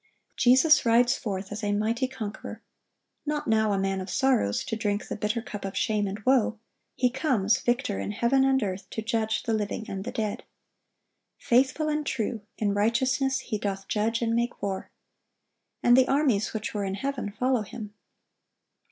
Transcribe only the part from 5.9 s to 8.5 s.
and woe, He comes, victor in heaven